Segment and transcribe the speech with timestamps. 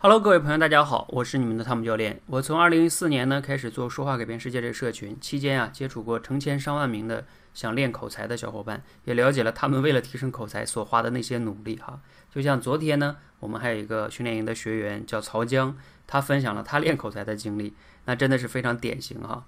[0.00, 2.20] Hello，各位朋友，大家好，我是你们的汤姆教练。
[2.26, 12.00] 我从二零一四年呢开始做说话改变世界这个社群，期间啊接触过成千上万名的想练口才的小伙伴，也了解了他们为了提升口才所花的那些努力哈。
[12.32, 15.76] 就像昨天呢，我们还有一个训练营的学员叫曹江，
[16.06, 19.44] 他分享了他练口才的经历，那真的是非常典型哈，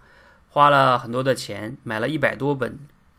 [0.49, 2.77] 花了很多的钱，买了一百多本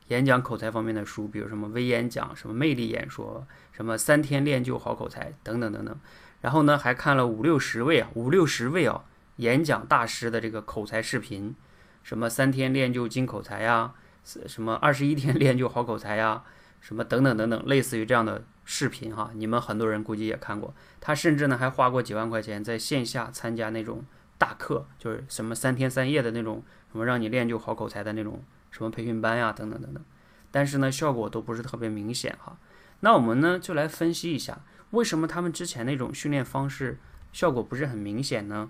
[0.10, 5.98] 演讲口才方面的书，比如什么微演讲、什么魅力演说、什么三天练就好口才等等等等。
[6.42, 9.04] 然后呢，还看了五六十位啊，五六十位啊，
[9.38, 11.56] 演讲大师的这个口才视频，
[12.04, 16.44] 什么三天练就金口才呀，什么二十一天练就好口才呀，
[16.80, 20.74] 什么等等等等，类似于这样的视频哈，你们很多人估计也看过。
[21.00, 24.04] 他甚至呢还花过几万块钱在线下参加那种
[24.40, 30.04] 大课，就是什么三天三夜的那种，什么让你练就好口才的那种什么培训班呀，等等等等。
[30.50, 32.58] 但是呢，效果都不是特别明显哈。
[33.02, 34.58] 那我们呢就来分析一下。
[34.92, 37.00] 为什么他们之前那种训练方式
[37.34, 38.70] 效果不是很明显呢？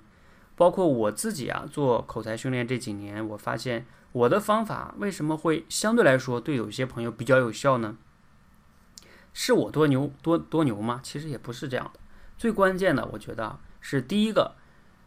[0.56, 7.98] 包括我自己啊，做口才训练这几年，我发现我的方法为什么会相对来说对有些朋友比较有效呢？
[9.34, 11.00] 是我多牛多多牛吗？
[11.02, 12.00] 其实也不是这样的。
[12.38, 14.56] 最关键的，我觉得，是第一个，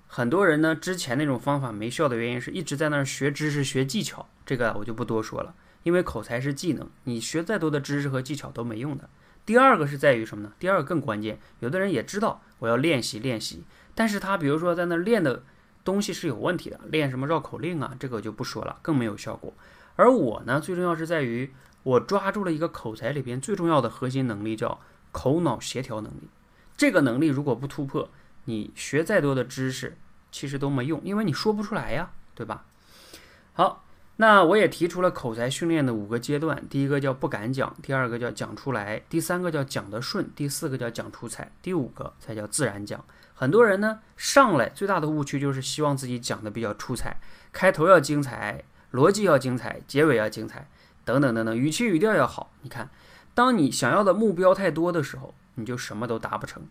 [0.09, 9.09] 很多人呢之前那种方法没效的原因是一直在那儿学知识、学技巧，这个我就不多说了，因为口才是技能，你学再多的知识和技巧都没用的。
[9.47, 10.53] 第二个是在于什么呢？
[10.59, 13.65] 第二个更关键，有的人也知道我要练习练习，
[13.95, 15.43] 但是他比如说在那练的
[15.85, 19.53] 东西是有问题的，练什么绕口令啊，这个就不说了，更没有效果。
[19.97, 24.81] 而我呢，最重要是在于我抓住了一个口才里边最重要的核心能力，叫
[25.13, 26.29] 口脑协调能力。
[26.77, 28.09] 这个能力如果不突破，
[28.47, 29.97] 你学再多的知识
[30.33, 32.65] 其实都没用，因为你说不出来呀，对吧？
[33.53, 33.84] 好。
[34.17, 43.05] 那我也提出了口才训练的五个阶段，第一个叫不敢讲，第二个叫讲出来，第三个叫讲得顺，第四个叫讲出彩，第五个才叫自然讲。
[43.35, 47.17] 很多人呢上来最大的误区就是希望自己讲的比较出彩，
[47.53, 50.69] 开头要精彩，逻辑要精彩，结尾要精彩，
[51.05, 52.53] 等等等等，语气语调要好。
[52.63, 52.89] 你看，
[53.35, 56.63] 当你想要的目标太多的时候，你就什么都达不成。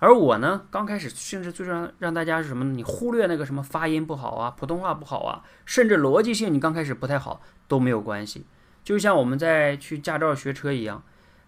[0.00, 2.72] 而我呢，刚开始甚至最让让大家是什么呢？
[2.72, 8.46] 你忽略那个什么发音不好啊，普通话不好啊，甚至逻辑性你刚开始不太好都没有关系。
[8.82, 11.02] 就像我们在去驾照学车一样，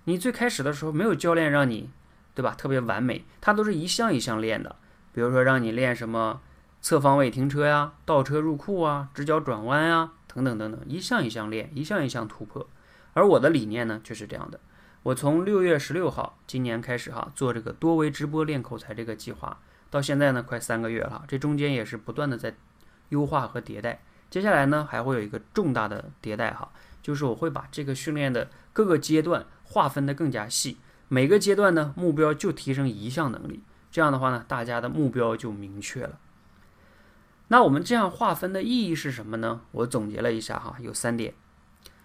[0.04, 1.88] 你最开始的时候没有教练让你，
[2.34, 2.54] 对吧？
[2.56, 4.76] 特别完美，他都是一项一项练的。
[5.12, 6.42] 比如说让你练什么
[6.82, 12.68] 侧方位停车呀、倒车入库啊、直角转弯啊，等等等等，一项一项练，一项一项突破。
[13.14, 14.60] 而我的理念呢，就是这样的。
[15.04, 19.58] 我从六月十六号今年开始哈做这个多维直播练口才这个计划，
[19.90, 22.54] 到现在呢快三个月了，这中间也是不断的在
[23.08, 24.02] 优化和迭代。
[24.30, 26.70] 接下来呢还会有一个重大的迭代哈，
[27.02, 33.60] 就是我会把这个训练的各个阶段划分的更加细，每个阶段呢目标就提升一项能力，
[33.90, 36.20] 这样的话呢大家的目标就明确了。
[37.48, 39.62] 那我们这样划分的意义是什么呢？
[39.72, 41.34] 我总结了一下哈，有三点，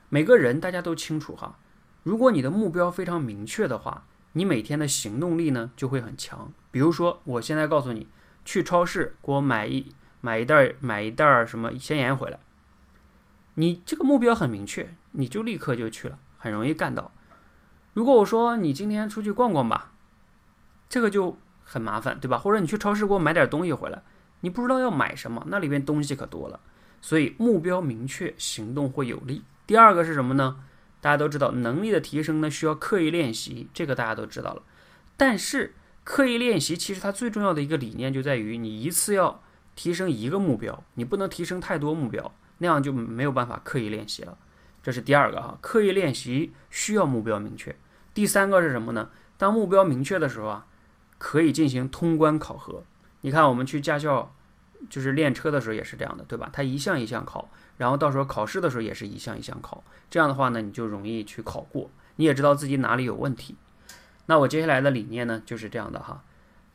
[0.10, 1.60] 每个人大家都清楚哈。
[2.08, 6.54] 如果你的目标非常明确的话，你每天的行动力呢就会很强。
[6.72, 8.08] 比如说，我现在告诉你，
[8.46, 9.92] 去超市给我买一
[10.22, 12.40] 买一袋买一袋什么鲜盐回来，
[13.56, 17.12] 你这个目标很明确，你就立刻就去了，很容易干到。
[17.92, 19.92] 如果我说你今天出去逛逛吧，
[20.88, 22.38] 这个就很麻烦，对吧？
[22.38, 24.02] 或者你去超市给我买点东西回来，
[24.40, 26.62] 你不知道要买什么，那里边东西可多了。
[27.02, 29.44] 所以目标明确，行动会有力。
[29.66, 30.64] 第二个是什么呢？
[31.00, 34.64] 大家都知道，能力的提升呢需要刻意练习，这个大家都知道了。
[35.16, 39.42] 但是刻意练习其实它最重要的一个理念就在于，你一次要
[39.76, 44.38] 提升一个目标，你不能提升太多目标，那样就没有办法刻意练习了。
[44.82, 47.76] 这是第二个哈，刻意练习需要目标明确。
[48.14, 49.10] 第三个是什么呢？
[49.38, 50.66] 当目标明确的时候啊，
[51.18, 52.84] 可以进行通关考核。
[53.22, 54.34] 你看我们去驾校。
[54.90, 56.50] 就是练车的时候也是这样的，对吧？
[56.52, 59.84] 他一项一项考，然后到时候考试的时候也是一项一项考。
[60.10, 63.56] 这样的话呢，你就容易去考过，你也知道自己哪里有问题。
[64.28, 66.24] 那我接下来的理念呢，就是这样的哈。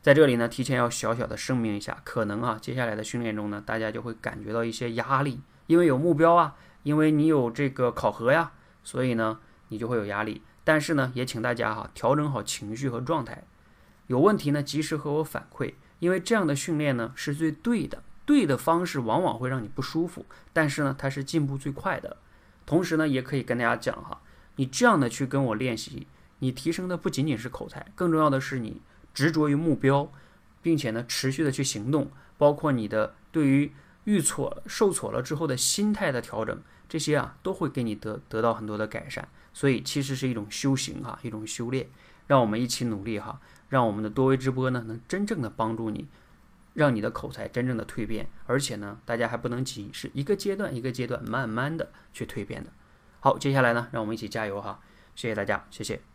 [0.01, 8.51] 在这里呢，提前要小小的声明一下，可能啊，接下来的训练中呢，大家就会感觉到一些压力，因为有目标啊，因为你有这个考核呀，
[8.83, 9.39] 所以呢，
[9.69, 10.41] 你就会有压力。
[10.65, 13.43] 但是呢，也请大家哈，调整好情绪和状态，
[14.07, 15.73] 有问题呢，及时和我反馈。
[16.03, 22.17] 因为这样的训练呢是最对的，对的方式往往会让你不舒服，但是呢它是进步最快的。
[22.65, 24.19] 同时呢也可以跟大家讲哈，
[24.57, 26.07] 你这样的去跟我练习，
[26.39, 28.81] 你提升的不仅仅是口才，更重要的是你
[29.13, 30.11] 执着于目标，
[30.61, 33.71] 并且呢持续的去行动，包括你的对于
[34.03, 39.29] 遇挫受挫了之后的心态的调整，这些啊都会给你得得到很多的改善。
[39.53, 41.87] 所以其实是一种修行哈，一种修炼。
[42.25, 43.39] 让我们一起努力哈，
[43.69, 46.07] 让我们的多维直播呢能真正的帮助你，
[46.73, 48.29] 让你的口才真正的蜕变。
[48.45, 52.71] 而且呢，大家还不能急，是一个阶段一个阶段慢慢的去蜕变的。
[53.19, 54.79] 好，接下来呢，让我们一起加油哈！
[55.15, 56.12] 谢谢大家，谢谢。